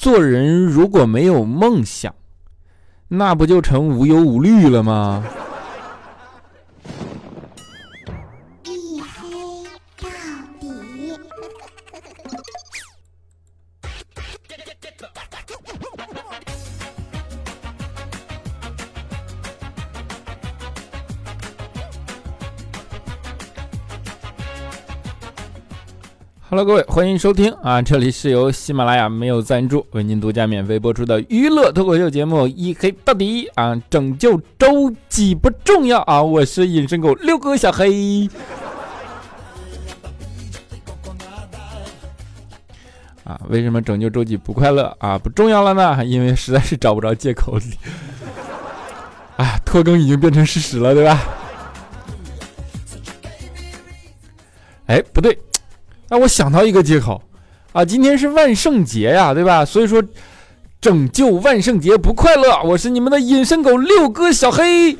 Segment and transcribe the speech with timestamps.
[0.00, 2.14] 做人如果没有梦想，
[3.08, 5.22] 那不就成无忧无虑了吗？
[26.64, 27.80] 各位，欢迎收听啊！
[27.80, 33.74] 这里是由喜马拉雅没有赞助为您独家免费播出的娱乐脱口秀节目《一黑到底》啊！
[33.88, 36.22] 拯救周几不重要啊！
[36.22, 38.28] 我是隐身狗六哥小黑
[43.24, 43.40] 啊！
[43.48, 45.18] 为什么拯救周几不快乐啊？
[45.18, 46.04] 不重要了呢？
[46.04, 47.58] 因为实在是找不着借口。
[49.38, 51.18] 啊，拖更已经变成事实了，对吧？
[54.88, 55.38] 哎，不对。
[56.10, 57.22] 哎我想到一个借口，
[57.72, 59.64] 啊，今天是万圣节呀，对吧？
[59.64, 60.02] 所以说，
[60.80, 62.60] 拯救万圣节不快乐。
[62.64, 64.96] 我是你们的隐身狗六哥小黑。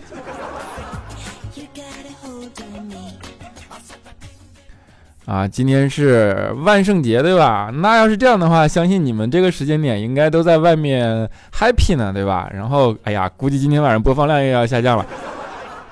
[5.26, 7.70] 啊，今天是万圣节，对吧？
[7.74, 12.48] 那要是这样的话，相信你们这个时间点应该都在外面 happy 呢，对吧？
[12.54, 15.04] 然后，哎呀，估计今天晚上播放量又要下降了。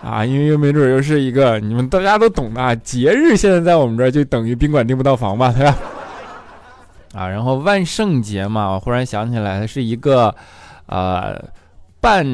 [0.02, 5.76] 啊，因为又没准又是一个你们大家都懂的节日，现在在我们这儿就等于宾馆订不到房吧，对吧？
[7.14, 10.32] 啊，然后万圣节嘛，我忽然想起来，它是一个
[10.86, 11.36] 呃
[12.00, 12.24] 扮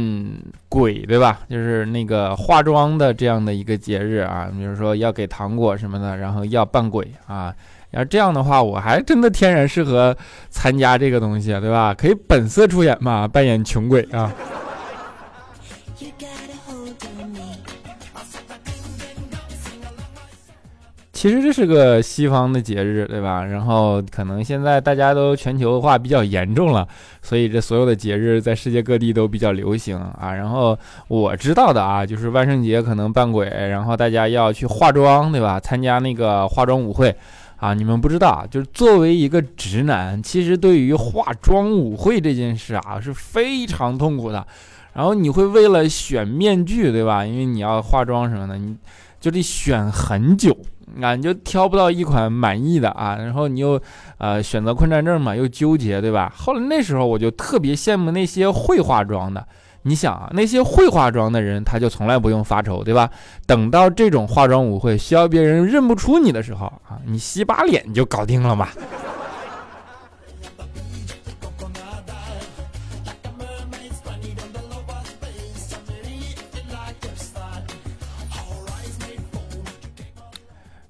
[0.68, 1.40] 鬼，对吧？
[1.48, 7.54] 就是那个化妆的这样的一个节日啊，比如说要给糖果什么的，然后要扮鬼啊。
[7.92, 10.14] 要这样的话，我还真的天然适合
[10.50, 11.94] 参加这个东西，对吧？
[11.94, 14.32] 可以本色出演嘛，扮演穷鬼啊。
[21.24, 23.46] 其实这是个西方的节日，对吧？
[23.46, 26.86] 然后可能现在大家都全球化比较严重了，
[27.22, 30.34] 所以这所有的节日在世界各地都比较流行啊。
[30.34, 35.58] 然后我知道的啊，就是万圣节可能扮鬼，然后大家要去化妆，对吧？
[35.58, 37.16] 参加那个化妆舞会
[37.56, 37.72] 啊。
[37.72, 44.46] 你们不知道，就是作为一个直男，其实对于化妆舞会这件事啊是非常痛苦的。
[44.92, 47.24] 然后你会为了选面具，对吧？
[47.24, 48.76] 因为你要化妆什么的，你
[49.18, 50.54] 就得选很久。
[51.00, 53.80] 啊，你就挑不到一款满意的啊，然后你又，
[54.18, 56.32] 呃，选择困难症嘛，又纠结，对吧？
[56.36, 59.46] 后来那时候我就特别羡慕那些会化妆的。
[59.86, 63.10] 你想啊，那些会化妆的人，他就从来不用发愁，对吧？
[63.46, 68.68] 等到这种化妆舞会需要别人认不出你的时候啊，你洗把脸就搞定了嘛。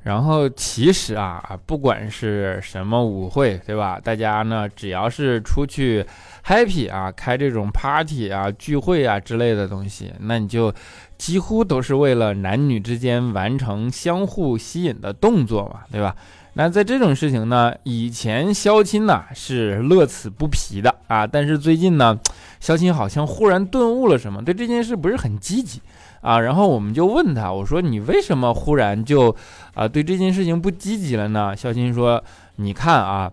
[0.05, 3.99] 然后其实啊，不管是什么舞会，对吧？
[3.99, 6.05] 大家呢，只要是出去
[6.47, 10.73] happy 啊，开这种 party 啊、聚会啊之类的东西，那你就
[11.17, 16.15] 几乎都是为了男女之间完成相互吸引的动作嘛，对吧？
[16.53, 22.21] 那在这种事情呢，以前肖钦呢是乐此不疲的啊，但是最近呢，
[22.61, 25.81] 肖钦好像忽然顿悟了什么，对这件事不是很积极。
[26.25, 29.37] 啊，然后我们就问他，我说你为什么忽然就，
[29.75, 31.55] 啊，对这件事情不积极了呢？
[31.55, 32.25] 小新说，
[32.57, 33.31] 你看啊，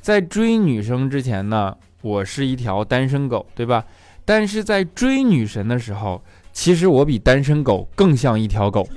[0.00, 3.84] 在追女生之前呢，我是一条单身狗，对吧？
[4.24, 8.88] 但是在追女神的时候，其实我比单身狗更像一条狗。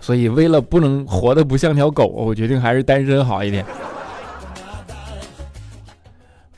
[0.00, 3.64] 所以为了不能活得不像条狗，我决定还是单身好一点。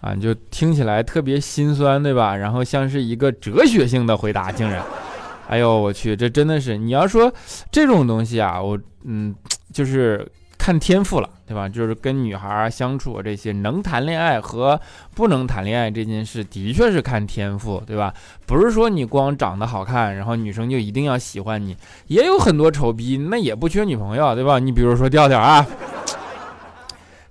[0.00, 2.34] 啊，就听起来特别心酸，对吧？
[2.34, 4.82] 然后像是一个哲学性的回答，竟然。
[5.50, 7.33] 哎呦我去，这真的是你要说
[7.72, 9.34] 这种东西啊，我嗯，
[9.72, 10.25] 就是
[10.56, 11.69] 看天赋了，对吧？
[11.69, 14.81] 就是跟女孩相处这些，能谈恋爱和
[15.12, 18.15] 不能谈恋爱这件事，的确是看天赋，对吧？
[18.47, 24.61] 不是说你光长得好看，然后女生就一定要喜欢你，也有很多丑逼，那也不缺女朋友，对吧？
[24.61, 25.67] 你比如说调调啊，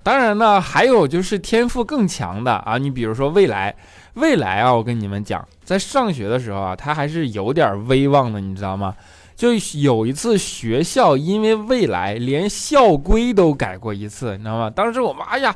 [0.03, 3.73] 当然呢，还有就是天赋更强的啊，你比如说未来。
[4.15, 8.95] 未来啊，我跟你们讲，在上学的时候啊，他还是有点威望的，你知道吗？
[9.35, 14.69] 就有一次学校因为未来连校规都改过一次，你知道吗？
[14.69, 15.55] 当时我妈呀，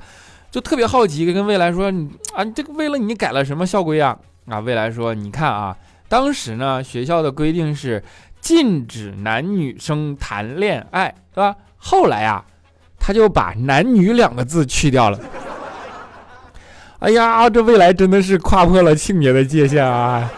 [0.49, 4.17] 就特别好奇，跟未来说：“你啊，这个为了你改了什么校规啊？”
[4.47, 5.75] 啊，未来说：“你看啊，
[6.07, 8.01] 当时呢学校的规定是
[8.39, 11.55] 禁止男女生谈恋爱，是吧？
[11.75, 12.45] 后来啊，
[12.97, 15.19] 他就把男女两个字去掉了。”
[17.03, 20.31] 哎呀，这未来真的是跨破了性别的界限啊！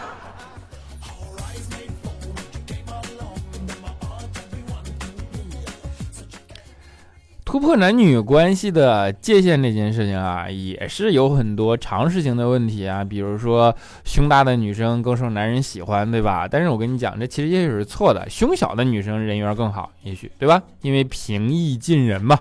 [7.44, 13.72] 突破男女关系的界限这件事情啊，也是有很多常识性的问题啊，比如说
[14.04, 16.48] 胸大的女生更受男人喜欢，对吧？
[16.50, 20.60] 但是我跟你讲，这其实也许是错的，胸小的女生人缘更好，也许对吧？
[20.80, 22.36] 因为平易近人嘛。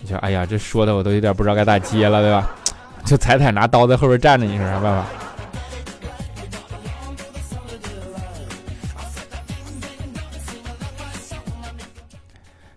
[0.00, 2.50] 你说，哎呀，这说的我都有点不知道该咋接了，对吧？
[3.04, 5.06] 就彩彩拿刀在后边站着，你是啥办法？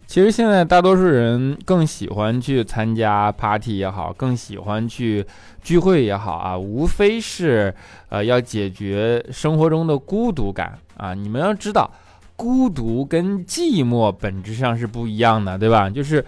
[0.08, 5.26] 其实现在大多数人更喜欢去参加 party 也好，更喜欢去
[5.62, 7.76] 聚会也好啊，无非是
[8.08, 11.14] 呃要解决生活中的孤独感啊。
[11.14, 11.92] 你们要知道，
[12.38, 15.90] 孤独跟寂寞本质上是不一样的，对吧？
[15.90, 16.26] 就是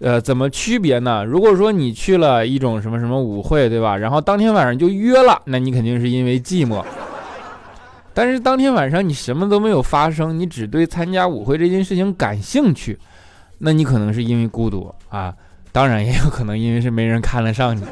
[0.00, 1.24] 呃怎么区别呢？
[1.24, 3.96] 如果说你去了一种什么什么舞会，对吧？
[3.96, 6.84] 然后当天晚上就约了，那你肯定是因为寂寞。
[8.12, 12.98] 但是当天晚上你什么都没有发生，你只对参加舞会这件事情感兴趣。
[13.58, 15.32] 那你可能是因为孤独啊，
[15.72, 17.82] 当然也有可能因为是没人看得上你。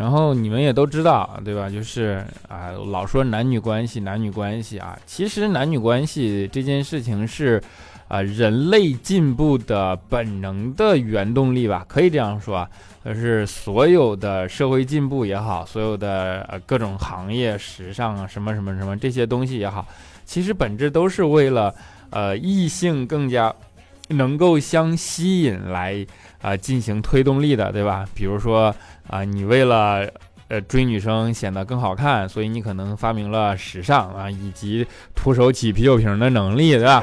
[0.00, 1.68] 然后你们也都知道，对吧？
[1.68, 7.62] 就是啊，老说男女关系，男女关系啊，其实男女关系这件事情是
[8.08, 12.70] 啊，人类进步的本能的原动力吧，可以这样说啊。
[13.04, 19.86] 就是所有的社会进步也好，所有的呃各种行业、时尚啊，什么什么什么这些东西也好，
[20.24, 21.74] 其实本质都是为了
[22.08, 23.54] 呃异性更加
[24.10, 26.06] 能够相吸引来
[26.40, 28.04] 啊进行推动力的，对吧？
[28.14, 28.74] 比如说
[29.08, 30.08] 啊，你为了
[30.48, 37.02] 呃追女生显得更好看，所以你可能发明了时尚啊，以及徒手起啤酒瓶的能力，对吧？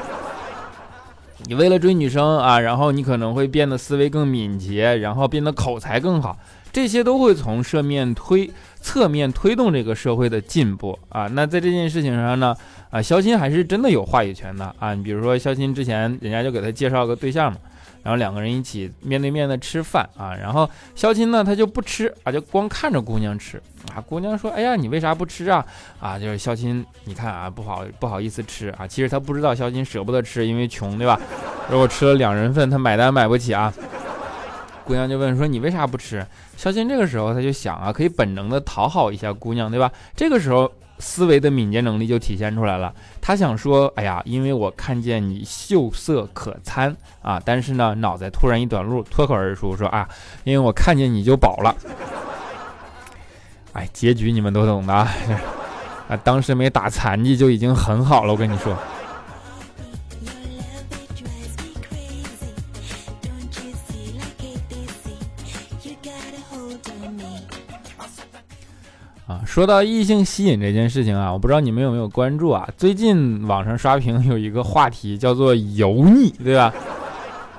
[1.46, 6.36] 你为了追女生啊，然后你可能会变得思维更敏捷，然后变得口才更好，
[6.72, 8.50] 这些都会从侧面推
[8.80, 11.28] 侧面推动这个社会的进步啊。
[11.28, 12.54] 那在这件事情上呢，
[12.90, 14.94] 啊，肖鑫还是真的有话语权的啊。
[14.94, 17.58] 你比如说，肖鑫之前人家就给他介绍个对象嘛。
[18.00, 23.60] 然后两个人一起面对面的吃饭啊，然后肖钦呢他就不吃啊，就光看着姑娘吃
[23.92, 24.00] 啊。
[24.00, 25.62] 姑娘说：“哎呀，你为啥不吃啊？”
[26.00, 28.86] 啊，就是肖钦，你看啊，不好不好意思吃啊。
[28.86, 31.20] 其实他不知道肖钦舍不得吃，因为穷，对吧？
[31.68, 33.70] 如果吃了两人份，他买单买不起啊。
[34.84, 36.24] 姑娘就问说：“你为啥不吃？”
[36.56, 39.90] 肖钦这个时候他就想啊，可以本能的讨好一下姑娘，对吧？
[40.16, 40.72] 这个时候。
[40.98, 42.92] 思维的敏捷能力就体现出来了。
[43.20, 50.08] 他想说：“哎呀，因为我看见你秀色可餐啊！”但是呢，脑袋突然一短路，脱口而出说：“啊，
[50.44, 51.74] 因为我看见你就饱了。”
[53.74, 55.08] 哎，结局你们都懂的 啊！
[56.24, 58.76] 当时没打残疾就已经很好了，我跟你说。
[69.28, 72.66] 啊说到异性吸引这件事情啊，我不知道你们有没有关注啊？
[72.78, 76.72] 最近网上刷屏有一个话题叫做油腻，对吧？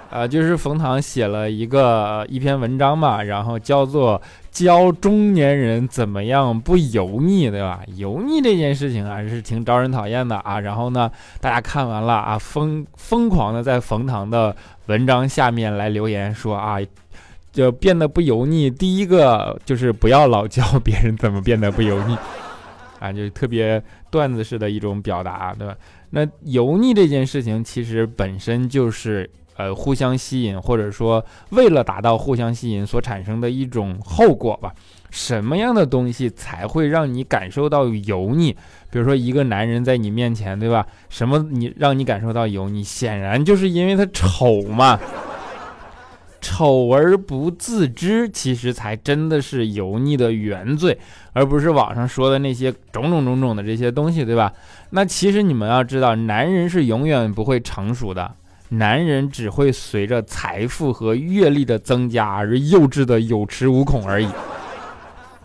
[0.10, 4.19] 呃，就是冯唐写了一个一篇文章嘛，然后叫做
[4.50, 7.81] 教中年人怎么样不油腻，对吧？
[7.98, 10.60] 油腻这件事情啊是挺招人讨厌的啊。
[10.60, 14.56] 然后呢，大家看完了啊，疯疯狂的在冯唐的
[14.88, 16.80] 文章下面来留言说啊。
[17.51, 18.69] 就变得不油腻。
[18.69, 22.18] 第一个就是不要老教别人怎么变得不油腻，
[23.00, 23.81] 啊，就特别
[24.12, 25.75] 段子式的一种表达，对吧？
[26.12, 34.74] 那油腻这件事情其实本身就是呃互相吸引，或者说为了达到互相吸引所产生的一种后果吧。
[35.12, 38.56] 什么样的东西才会让你感受到油腻？
[38.91, 40.86] 比如说一个男人在你面前，对吧？
[41.10, 42.84] 什么你让你感受到油腻？
[42.84, 45.00] 显然就是因为他丑嘛。
[46.41, 50.98] 丑而不自知，其实才真的是油腻的原罪，
[51.34, 54.53] 而不是网上说的那些种种种种的这些东西，对吧？
[54.91, 58.31] 那其实你们要知道，男人是永远不会成熟的，
[58.69, 64.27] 男人只会随着财富和阅历的增加而幼稚的有恃无恐而已。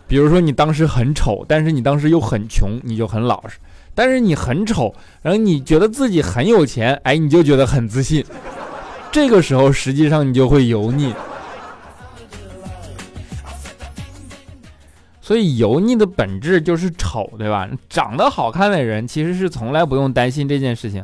[0.07, 3.57] 比如说你当时很丑，但是你当时又很穷，你就很老实；
[3.95, 8.23] 但是你很丑，然后你觉得自己很有钱，哎，你就觉得很自信。
[9.15, 11.13] 这个时候，实际上你就会油腻。
[15.21, 17.65] 所以，油腻的本质就是丑，对吧？
[17.89, 21.01] 长得好看的人其实是从来不用担心这件事情。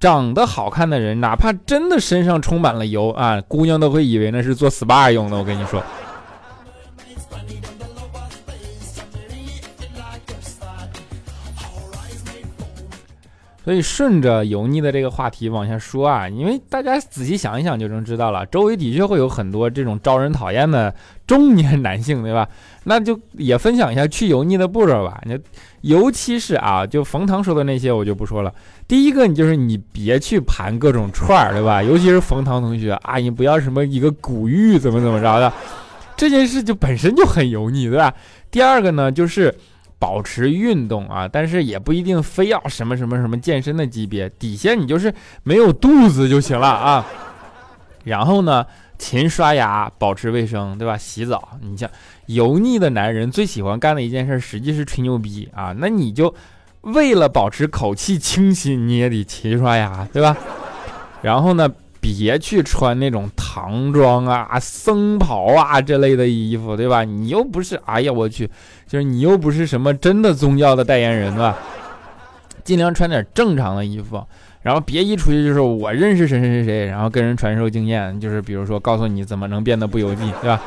[0.00, 5.36] 长得好看的人，哪怕真的身上充满了油啊，姑娘都会以为那是做 SPA 用的。
[5.36, 5.80] 我跟你说。
[13.64, 20.92] 所以顺着油腻的这个话题往下说啊，因为大家仔细想一想就能知道了，周围的确会有很多这种招人讨厌的
[21.26, 22.48] 中年男性，对吧？
[22.84, 25.22] 那就也分享一下去油腻的步骤吧。
[25.24, 25.38] 你
[25.82, 28.52] 尤其是啊，就冯唐说的那些我就不说了。
[28.88, 31.80] 第一个，你就是你别去盘各种串儿，对吧？
[31.84, 35.52] 尤其是冯唐同学啊，你不要什么一个古玉怎么怎么着的，
[36.16, 38.12] 这件事就本身就很油腻，对吧？
[38.50, 39.54] 第二个呢，就是。
[40.02, 47.06] 保持运动啊，但是也不一定非要什么什么什么健身的级别，底线你就是没有肚子就行了啊。
[48.02, 48.66] 然后呢，
[48.98, 50.98] 勤刷牙，保持卫生，对吧？
[50.98, 51.88] 洗澡，你像
[52.26, 55.72] 油腻的男人最喜欢干的一件事，实际是吹牛逼啊。
[55.78, 56.34] 那你就
[56.80, 60.36] 为了保持口气清新，你也得勤刷牙，对吧？
[61.22, 61.72] 然后呢？
[62.02, 67.04] 别去穿那种唐装啊、僧袍啊这类的衣服，对吧？
[67.04, 68.50] 你又不是，哎呀，我去，
[68.88, 71.56] 就是你又不是什么真的宗教的代言人，对吧？
[72.64, 74.20] 尽量穿点正常的衣服，
[74.62, 80.60] 然后别一出去就是我认识谁谁谁谁，然后跟人传授经验，就是比如说告诉你怎么能变得不油腻，对吧？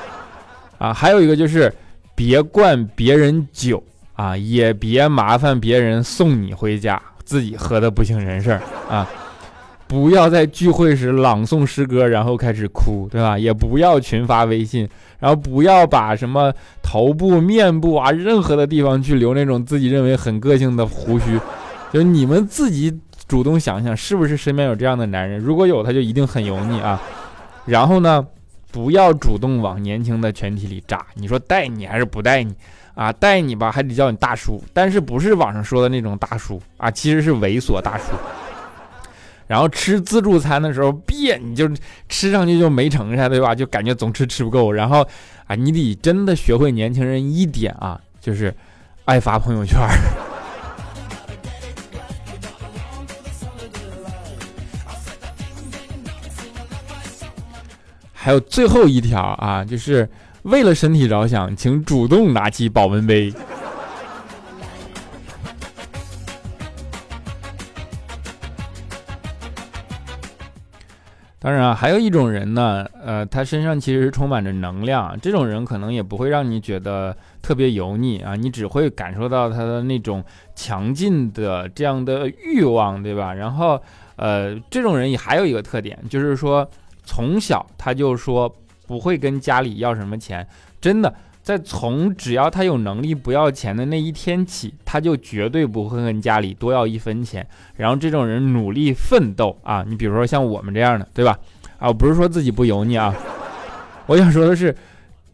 [0.78, 1.74] 啊，还有一个就是
[2.16, 8.58] 别灌别人酒啊，也别麻烦别人送你回家，自己喝的不省人事
[8.90, 9.06] 啊。
[9.88, 13.38] 不要在聚会时朗诵诗歌，然后开始哭，对吧？
[13.38, 14.90] 也不要群发微信，
[15.20, 16.52] 然后不要把什么
[16.82, 21.40] 头部、面部啊，任何的地方去留那种自己认为很个性的胡须。
[21.94, 22.92] 就你们自己
[23.28, 25.40] 主动想想，是不是身边有这样的男人？
[25.40, 27.00] 如果有，他就一定很油腻啊。
[27.66, 28.26] 然后呢，
[28.72, 31.06] 不要主动往年轻的群体里扎。
[31.14, 32.54] 你说带你还是不带你
[32.96, 33.14] 啊？
[33.14, 36.90] 带你吧，还得叫你大叔，但是不是网上说的那种大叔啊？
[36.90, 38.14] 其实是猥琐大叔。
[39.48, 41.70] 然后吃自助餐的时候，别你就
[42.10, 43.54] 吃上去就没成噻，对吧？
[43.54, 44.72] 就感觉总吃吃不够。
[44.72, 45.08] 然后
[45.46, 48.54] 啊，你得真的学会年轻人一点啊，就是
[49.06, 49.78] 爱发朋友圈。
[58.14, 60.10] 还有最后一条啊，就是
[60.42, 63.32] 为了身体着想，请主动拿起保温杯。
[71.46, 80.24] 当然啊，还有一种人呢，呃，他身上其实是充满着能量，这种人可能也不会让你觉得特别油腻啊，你只会感受到他的那种
[80.56, 83.32] 强劲的这样的欲望，对吧？
[83.32, 83.80] 然后，
[84.16, 86.68] 呃，这种人也还有一个特点，就是说
[87.04, 88.52] 从小他就说
[88.88, 90.48] 不会跟家里要什么钱，
[90.82, 91.14] 真的。
[91.46, 97.46] 在从只要他有能力不要钱的那一天起，他就绝对不会跟家里多要一分钱。
[97.78, 101.38] 然后这种人努力奋斗啊，你比如说像我们这样的，对吧？
[101.78, 103.14] 啊，不是说自己不油腻啊，
[104.08, 104.76] 我想说的是，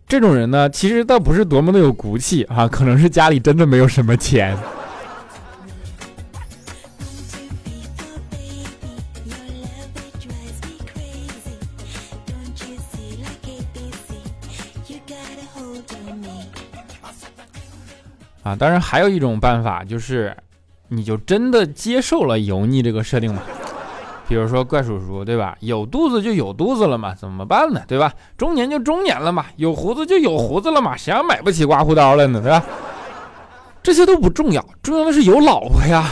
[0.06, 4.58] 这种人呢，其实倒不是多么的有骨气啊，可能是家里真的没有什么钱。
[18.56, 20.36] 当然还有一种办法，就是
[20.90, 23.42] 你就真的接受了油腻这个设定嘛。
[24.28, 25.58] 比如说怪叔叔，对吧？
[25.60, 27.82] 有肚子就有肚子了嘛，怎么办呢？
[27.86, 28.14] 对吧？
[28.38, 32.40] 中年就中年了嘛，有胡子就有胡子了嘛，谁还买不起刮胡刀了呢？
[32.42, 32.64] 对吧？
[33.84, 36.10] 这些都不重要，重要的是有老婆呀。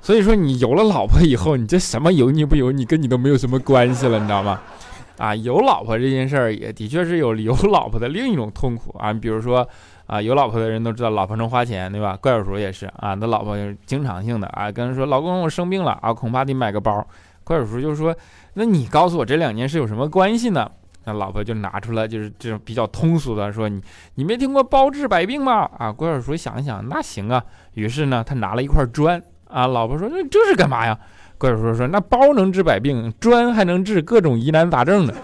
[0.00, 4.60] 所以说，你有了老婆以后，你这什么油腻不油腻，跟你都没有什么关系了，你知道吗？
[5.18, 9.68] 啊，有老婆这件事儿也的确是有有老婆的另一种痛苦啊，比如说。
[10.12, 12.14] 啊，有老婆的人都知道，老婆能花钱，对吧？
[12.20, 17.02] 怪叔叔也是啊，他老婆就是经常性的啊，跟人说：“老公，我生病了啊，恐怕得买个包。”
[17.44, 18.14] 怪叔叔就说
[18.52, 20.70] ：“那你告诉我这两件事有什么关系呢？”
[21.06, 23.80] 那老婆就拿出来，就是这种比较通俗的说：“你
[24.16, 27.42] 你没听过包治百病吗？”啊，怪叔叔想一想，那行啊。
[27.72, 30.98] 于是呢，他拿了一块砖啊，老婆说：“那这是干嘛呀？”
[31.38, 35.14] 怪叔叔说：“那包能治百病，砖还能治各种疑难杂症呢。”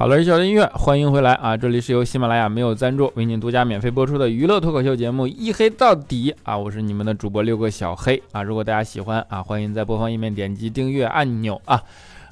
[0.00, 1.54] 好了，小音乐，欢迎回来啊！
[1.54, 6.56] 这里是由喜马拉雅没有赞助为您独家免费播出的娱乐脱口秀节目《一黑到底》啊！
[6.56, 8.42] 我是你们的主播六个小黑啊！
[8.42, 11.82] 如果大家喜欢啊，欢迎在播放页面点击订阅按钮啊！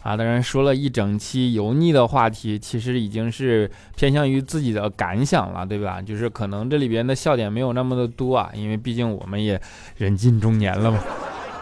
[0.03, 6.01] 啊，当然说了一整期油腻的话题，其实已经是偏向于自己的感想了，对吧？
[6.01, 9.61] 就是可能这里边的笑点没有那么的多啊，因为毕竟我们也
[9.99, 10.99] 人近中年了嘛。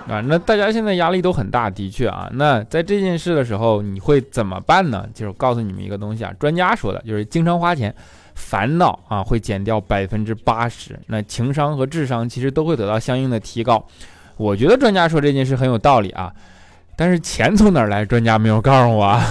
[0.09, 2.29] 啊，那大家现在压力都很大，的确啊。
[2.35, 5.05] 那在这件事的时候，你会怎么办呢？
[5.13, 7.93] 就是告诉你们一个东西啊，专家说的，就是经常花钱，
[8.37, 13.85] 烦恼啊会减掉百分之八十，那情商和智商其实都会得到相应的提高。
[14.37, 16.33] 我觉得专家说这件事很有道理啊，
[16.95, 18.05] 但是钱从哪儿来？
[18.05, 19.25] 专家没有告诉我啊。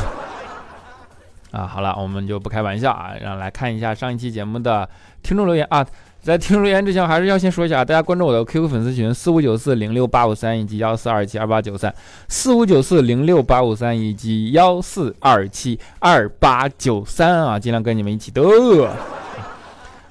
[1.52, 4.90] 啊，好了，我们就不开玩笑啊，让来看一下上一期节目的
[5.24, 5.86] 听众留言啊。
[6.26, 11.94] 在听留言之前，还是要先说一下，大家关注我的 QQ 粉丝群四五九四零六八五三以及幺四二七二八九三
[12.28, 18.42] 四五九四零六八五三以及幺四二七二八九三啊，尽量跟你们一起的。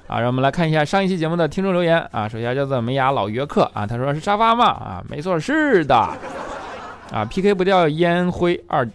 [0.07, 2.29] 啊，让我们来看一下上一期节目的听众留言啊。
[2.29, 4.67] 首先叫做梅雅老约克啊，他说是沙发吗？
[4.67, 5.97] 啊，没错，是的。
[5.97, 8.87] 啊，PK 不掉烟灰二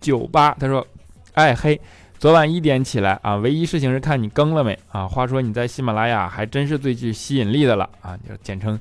[0.00, 0.86] 九八，他说，
[1.34, 1.80] 哎嘿。
[2.22, 5.08] 昨晚一点起来啊，唯一事情是看你更了没啊。
[5.08, 8.78] 话说你在喜马拉雅还真是最具吸引力的了啊，就简称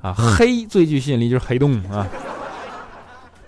[0.00, 2.06] 啊黑最具吸引力就是黑洞啊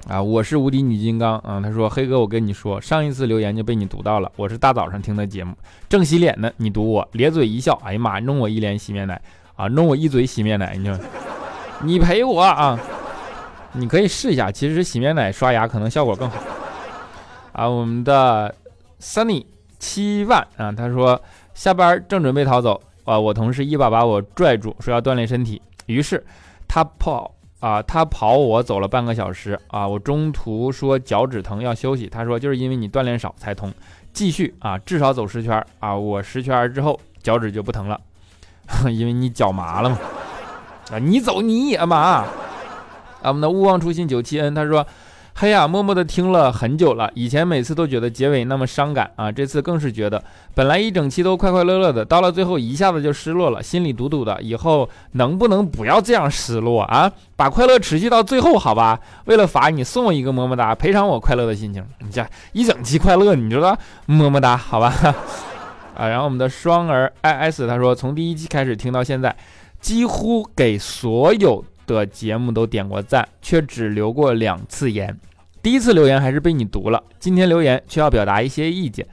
[0.07, 1.59] 啊，我是无敌女金刚啊。
[1.59, 5.55] 他说黑哥，我跟你说，上一次留言就被你读到了，我是大早上听的节目，
[5.89, 9.19] 正洗脸呢，你读我咧嘴一笑，哎呀妈，弄我一脸洗面奶
[9.57, 10.93] 啊，弄我一嘴洗面奶，你就
[11.83, 12.79] 你陪我啊，
[13.73, 16.37] 你可以试一下，其实洗面奶刷牙可能效果更好
[17.55, 18.55] 啊，我们的。
[19.01, 19.45] Sunny
[19.79, 21.21] 七万啊，他说
[21.55, 25.61] 下班正准备逃走啊，我同事一把把我拽住，说要锻炼身体。
[25.87, 26.23] 于是
[26.69, 33.73] 他跑啊，他跑我走了半个小时啊，我中途说脚趾疼要休息，他说就是因为你锻炼少才痛。
[34.13, 37.99] 继续啊，至少走十圈啊，我十圈之后脚趾就不疼了，
[38.93, 39.99] 因为你脚麻了嘛。
[40.93, 41.97] 啊，你走你也麻。
[41.97, 42.27] 啊，
[43.23, 44.87] 我们的勿忘初心九七 N 他说。
[45.41, 47.11] 嘿呀，默默的听了很久了。
[47.15, 50.23] 以前每次都觉得结尾那么伤感啊，这次更是觉得，
[50.55, 54.39] 本来一整期都快快乐乐的，到了最后一下子就失落了，心里堵堵的。
[54.43, 57.11] 以后能不能不要这样失落啊？
[57.37, 59.01] 把快乐持续到最后，好吧？
[59.25, 61.83] 为了罚你，送我一个么么哒，赔偿我快乐的心情。
[62.01, 63.75] 你这一整期快乐，你知道？
[64.05, 64.93] 么么哒，好吧？
[65.97, 69.35] 啊，然后我们的双儿 is 他说，从第一期开始听到现在，
[69.81, 75.19] 几乎给所有的节目都点过赞，却只留过两次言。
[75.63, 79.07] 第一次留言还是被你读了，今天留言却要表达一些意见。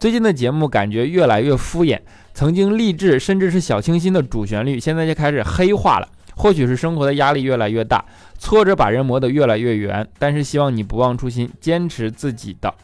[0.00, 2.00] 最近的节目感觉越来越敷衍，
[2.34, 6.08] 曾经励志甚至是小清新的主旋律，现在就开始黑化了。
[6.34, 8.04] 或许是生活的压力越来越大，
[8.36, 10.04] 挫折把人磨得越来越圆。
[10.18, 12.74] 但是希望你不忘初心，坚持自己的。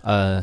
[0.00, 0.42] 呃，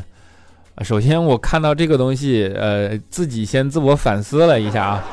[0.82, 5.04] 首先我看到这个东西，呃，自己先自我反思了一下啊，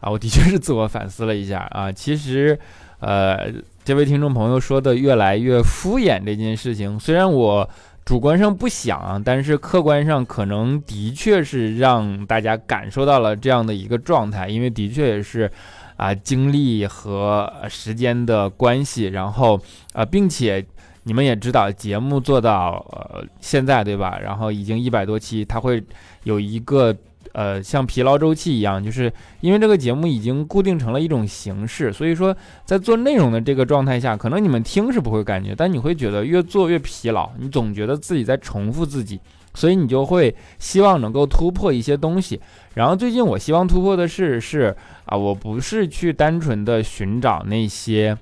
[0.00, 1.90] 啊，我的确是自我反思了一下啊。
[1.90, 2.56] 其实，
[3.00, 3.50] 呃。
[3.84, 7.68] 这位听众朋友说的越来越敷衍这件事情，虽然我
[8.04, 15.50] 主观上不想，但是客观上可能的确是让大家感受到了这样的一个状态，因为的确也是
[15.96, 19.60] 啊精力和时间的关系，然后
[19.94, 20.64] 啊，并且
[21.02, 24.16] 你们也知道节目做到呃现在对吧？
[24.22, 25.82] 然后已经一百多期，它会
[26.22, 26.96] 有一个。
[27.32, 39.18] 呃，像疲劳周期一样，就是因为这个节目已经固定成了一种形式，所以说在做内容的这个状态下，可能你们听是不会感觉，但你会觉得越做越疲劳，你总觉得自己在重复自己，
[39.54, 42.40] 所以你就会希望能够突破一些东西。
[42.74, 48.16] 然后最近我希望突破的是，是啊，我不是去单纯的寻找那些。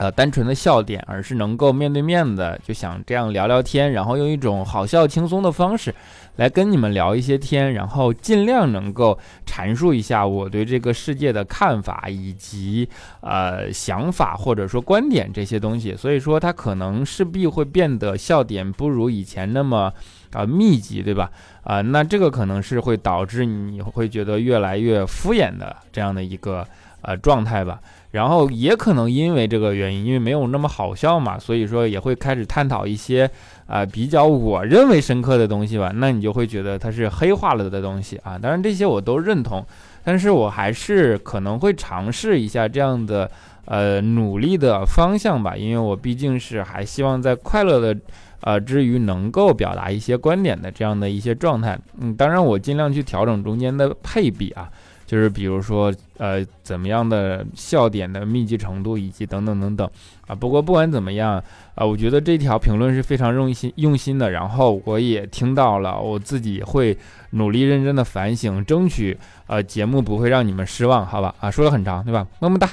[0.00, 5.94] 呃，单纯的笑点，而是能够面对面的，就想这样聊聊天，然后用一种好笑轻松的方式
[6.36, 12.88] 来跟你们聊一些天，然后尽量能够阐述一下我对这个世界的看法以及
[13.20, 15.94] 呃想法或者说观点这些东西。
[15.94, 19.92] 所以说，它可能势必会变得笑点不如以前那么
[20.32, 21.30] 啊密集，对吧？
[21.62, 26.66] 啊，那这个可能是会导致你会觉得越来越敷衍的这样的一个
[27.02, 27.78] 呃状态吧。
[28.12, 33.30] 然后也可能因为这个原因，因为没有那么好笑嘛，所以说也会开始探讨一些
[33.66, 35.92] 啊比较我认为深刻的东西吧。
[35.94, 38.36] 那你就会觉得它是黑化了的东西啊。
[38.36, 39.64] 当然这些我都认同，
[40.02, 43.30] 但是我还是可能会尝试一下这样的
[43.66, 47.96] 呃努力的方向吧，因为我毕竟是还希望在快乐的
[48.40, 51.78] 呃之余能够表达一些观点的这样的一些状态。
[52.00, 54.68] 嗯，当然我尽量去调整中间的配比啊。
[55.10, 59.90] 就是比如说，呃，怎么样的笑点的密集程度，以及等等等等
[60.28, 60.36] 啊。
[60.36, 61.42] 不过不管怎么样
[61.74, 64.30] 啊，我觉得这条评论是非常用心用心的。
[64.30, 66.96] 然后我也听到了，我自己会
[67.30, 69.18] 努力认真的反省，争取
[69.48, 71.34] 呃节目不会让你们失望，好吧？
[71.40, 72.24] 啊，说的很长，对吧？
[72.38, 72.70] 么么哒。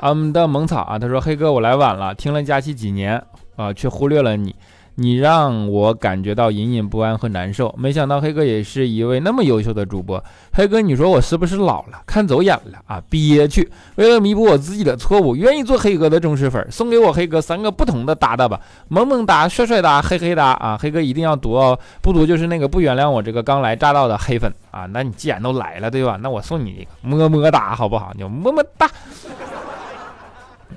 [0.00, 3.24] 我们的萌草啊，他说黑哥我来晚了，听了假期几年
[3.56, 4.54] 啊，却忽略了你。
[4.98, 7.74] 你让我感觉到隐隐不安和难受。
[7.78, 10.22] 没想到黑哥也是一位那么优秀的主播。
[10.54, 13.02] 黑哥，你说我是不是老了，看走眼了啊？
[13.10, 13.70] 憋屈。
[13.96, 20.78] 为了弥补我自己的错误，愿意做黑哥的忠实粉，送给我黑哥三个不同的搭档吧：萌萌哒、帅帅哒、黑黑哒啊！
[20.80, 24.86] 黑哥一定要读哦，不读就是那个不原谅我这个刚来乍到的黑粉啊！
[24.92, 26.18] 那你既然都来了，对吧？
[26.22, 28.14] 那我送你一个么么哒，好不好？
[28.18, 28.90] 就么么哒。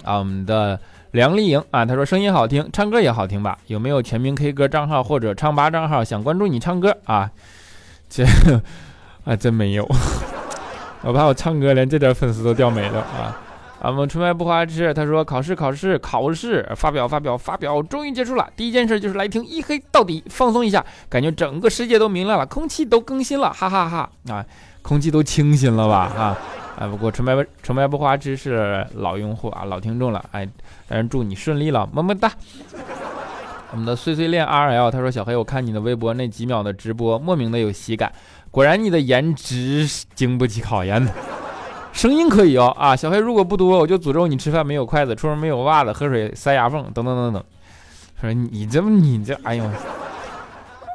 [0.03, 0.77] 啊，我们的。
[1.11, 3.57] 梁丽莹啊，她说声音好听，唱歌也好听吧？
[3.67, 6.03] 有没有全民 K 歌账号或者唱吧账号？
[6.03, 7.29] 想关注你唱歌啊？
[8.09, 8.23] 这
[9.25, 9.87] 啊真没有，
[11.01, 13.37] 我怕我唱歌连这点粉丝都掉没了啊！
[13.81, 18.49] 啊，我们纯白不花痴，他说考试考试考试，发表发表发表，终于结束了。
[18.55, 24.45] 第一件事就是来听一黑到底，放松一下，感觉整个世界都明亮了，空气都更新了，哈哈哈啊，
[24.81, 25.97] 空气都清新了吧？
[26.17, 26.37] 啊！
[26.79, 30.47] 啊，不过纯白纯白不花痴是老用户啊，老听众了，哎，
[30.87, 32.31] 但是祝你顺利了，么么哒。
[33.71, 38.09] 我们的碎碎恋 R L 他说小黑，我看你的微博那几秒的直播，莫名的有喜感，
[38.49, 41.11] 果然你的颜值经不起考验的，
[41.91, 47.43] 声音可以哦啊，小黑如果不多，我就诅咒你吃饭没有筷子，出门没有袜子，喝水塞牙缝，等等等等。
[48.15, 49.69] 他说你这么你这，哎呦。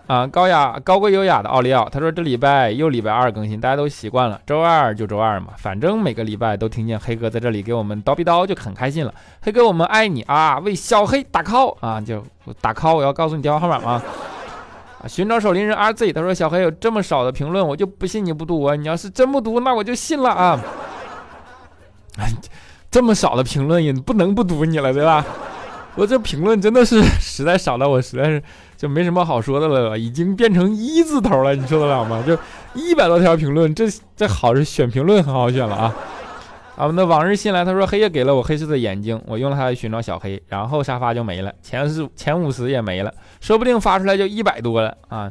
[0.06, 9.14] 啊，高雅高贵优雅的奥利奥，他说这礼拜又礼拜二更新，大家都习惯了，周二就周二嘛，反正每个礼拜都听见黑哥在这里给我们叨逼叨，就很开心了。
[9.40, 10.58] 黑哥，我们爱你啊！
[10.58, 12.22] 为小黑打 call 啊，就
[12.60, 14.02] 打 call，我要告诉你电话号码吗？
[15.00, 18.76] 啊，寻找守林人 RZ，他说小黑有这么少的评论，我就不信你不读啊！
[18.76, 20.60] 你要是真不读，那我就信了啊！
[22.90, 25.24] 这么少的评论也不能不读你了，对吧？
[25.96, 28.42] 我这评论真的是 实在少到我实在是。
[28.76, 32.22] 就没什么好说的了，已经变成一字头了，你受得了吗？
[32.26, 32.36] 就
[32.74, 35.94] 一百多条评论，这这好是选评论很好选了啊！
[36.76, 45.30] 我们的往日新来，他说黑夜给了我黑色的眼睛，我用了它来寻找小黑，然后沙发就没了，前四前五十也没了，说不定发出来就一百多了啊！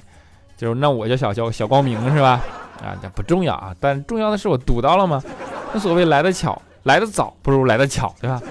[0.58, 2.42] 就是那我叫小小小光明是吧？
[2.82, 5.22] 啊，这不重要啊，但重要的是我读到了吗？
[5.74, 8.42] 那所谓来的巧，来的早不如来的巧，对吧？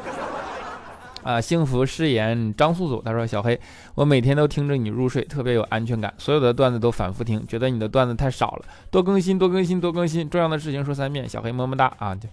[1.22, 3.58] 啊，幸福誓言张素祖他说：“小黑，
[3.94, 6.12] 我每天都听着你入睡，特别有安全感。
[6.18, 10.28] 所有的段子都反复听，觉得你的段子太少了，多更新，多更新，多更新。
[10.28, 11.28] 重要的事情说三遍。
[11.28, 12.28] 小黑么么哒啊，就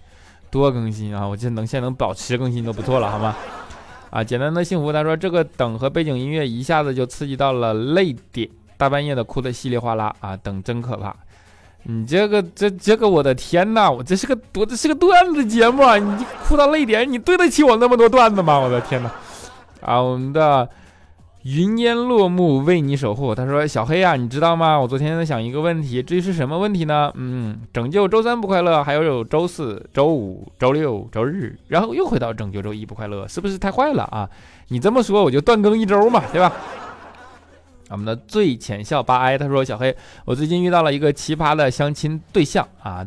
[0.50, 3.36] 多更新啊，我这能现在能保持更新都不错了，好吗？
[4.10, 4.92] 啊，简单的幸福。
[4.92, 11.14] 他说这个等和背景音乐一下子就刺激到了泪点，大半夜的哭得稀里哗啦啊，等真可怕。”
[11.84, 13.90] 你这个这这个我的天呐！
[13.90, 15.96] 我这是个多这是个段子节目啊！
[15.96, 18.58] 你哭到泪点，你对得起我那么多段子吗？
[18.58, 19.10] 我的天呐！
[19.80, 20.68] 啊，我们的
[21.44, 23.34] 云烟落幕为你守护。
[23.34, 24.78] 他说：“小黑啊，你知道吗？
[24.78, 27.10] 我昨天在想一个问题，至于是什么问题呢？
[27.14, 34.28] 嗯，拯救周三不快乐，还有周四周五周六周日，然后又回到拯救周一不快乐，是不是太坏了啊？
[34.68, 36.52] 你这么说，我就断更一周嘛，对吧？”
[37.90, 43.06] 我们的最浅笑八 i，他说：“小黑，我最近遇到了一个奇葩的相亲对象啊，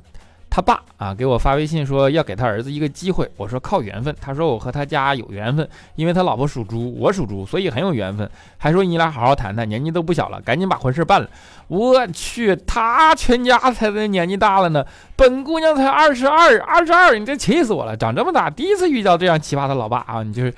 [0.50, 4.16] 他爸啊给我发微信说要给他儿子一个机会，我说靠缘分。
[4.22, 8.30] 他说我和他家有缘分，因为他老婆属猪，我属猪，所以很有缘分。
[8.58, 11.30] 还说你俩好好谈谈，年纪都不小了，赶紧把婚事办了。
[11.70, 17.96] 我去，他全家才的年纪大了呢，本姑娘才二十二，二十二，你这气死我了！
[17.96, 20.54] 长这么大第一次遇到这样奇葩的老爸啊，你就是。”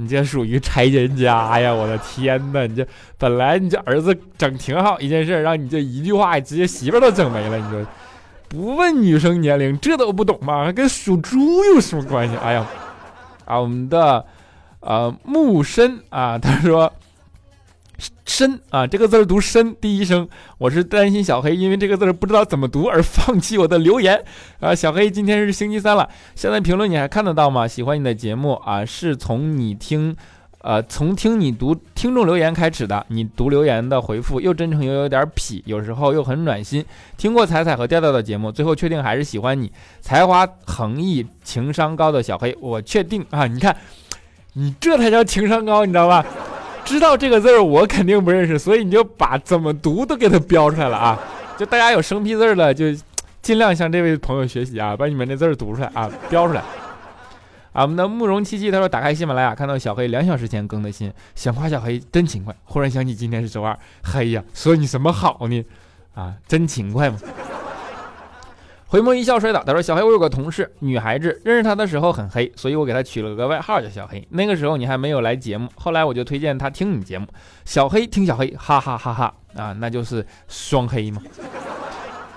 [0.00, 1.74] 你这属于拆人家呀！
[1.74, 2.86] 我的天哪，你这
[3.18, 7.58] 本来你这儿子整挺好一件事，让你这一句话直接媳妇都整没了。
[7.58, 7.84] 你说
[8.48, 10.70] 不问女生年龄，这都不懂吗？
[10.72, 12.36] 跟属猪有什么关系？
[12.36, 12.64] 哎呀，
[13.44, 14.24] 啊，我们的
[14.80, 16.92] 呃木深啊，他说。
[18.24, 20.28] 深啊，这个字儿读深，第一声。
[20.58, 24.22] 我是担心小黑因为这个字儿不知道怎么读而 放弃我的留言
[24.60, 24.74] 啊。
[24.74, 27.66] 小黑，今天是星期三了，现在评论你还看得到吗？
[27.66, 30.14] 喜欢你的节目啊，是从你听，
[30.60, 33.04] 呃，从听你读听众留言开始的。
[33.08, 36.84] 你读留言的回复又真诚又有点痞，有时候又很暖心。
[37.16, 43.48] 听过彩彩和调调的节目，最后确定还是喜欢你，才华横溢、情商高的小黑，我确定啊。
[43.48, 43.76] 你看，
[44.52, 46.24] 你这才叫情商高，你知道吧？
[46.84, 51.18] 知道这个字儿，我肯定不认识，所以你就把怎么读都给它标出来了啊！
[51.58, 52.86] 就大家有生僻字儿的，就
[53.42, 56.62] 尽量向这位朋友学习啊，把你们的字儿读出来啊，标出来。
[57.72, 62.54] 啊，我们的慕容七七他说，打开喜马拉雅看到小黑两小时前更的新，想夸小黑真勤快。
[62.64, 65.64] 忽然想起今天是周二，嘿呀，说你什么好呢？
[66.14, 67.18] 啊，真勤快嘛。
[68.90, 69.62] 回眸一笑摔倒。
[69.62, 74.26] 他说：“小黑，我有个同事，女孩子，认识她的时候很黑，所以我给她取了个外号叫小黑。
[74.30, 77.26] 那个时候你还没有来节目，后来我就推荐她听你节目，
[77.66, 81.20] 小黑听小黑，哈哈哈哈啊，那就是双黑嘛。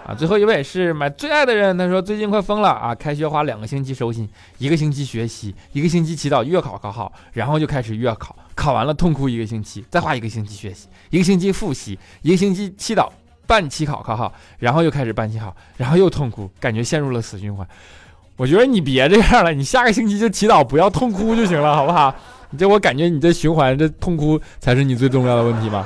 [0.03, 2.93] 啊，最后一位是买最爱的人，他说最近快疯了啊！
[2.93, 13.07] 开学花两个星期收心，一个星期学习，一个星期祈祷月考考好，然后就开始月考，考完了痛哭一个星期，再花一个星期学习，一个星期复习，一个星期祈祷，
[13.51, 17.67] 半期考考好，然后又开始半期考，然后又痛哭，感觉陷入了死循环。
[18.37, 22.15] 我觉得你别这样了，你下个星期就祈祷不要痛哭就行了，好不好？
[22.51, 25.85] 你这我感觉你这循环这痛哭才是你最重要的问题吗？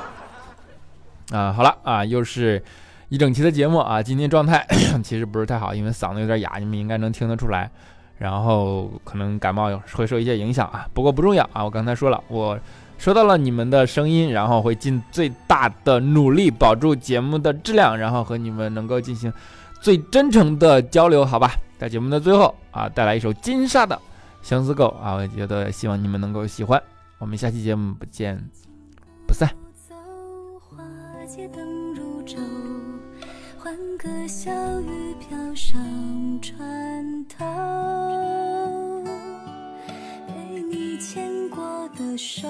[1.31, 2.63] 啊，好了啊，又是。
[3.09, 4.65] 一整期的节目啊，今天状态
[5.03, 7.69] 其实不是太好，因为嗓子有点哑，你们应该能听得出来。
[8.17, 11.63] 然后可能感冒会受一些影响啊，不过不重要啊。
[11.63, 12.57] 我刚才说了，我
[13.05, 19.31] 收到了你们的声音，然后会尽最大的努力保住节目的质量，然后和你们能够进行
[19.79, 21.51] 最真诚的交流，好吧？
[21.77, 23.95] 在节目的最后啊，带来一首金莎的
[24.41, 26.81] 《相思狗》啊，我觉得希望你们能够喜欢。
[27.19, 28.43] 我们下期节目不见
[29.27, 29.47] 不散。
[33.59, 35.79] 换个小雨飘上
[36.41, 37.45] 船头，
[40.27, 40.33] 被
[40.71, 42.47] 你牵过的手，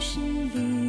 [0.00, 0.79] 知道是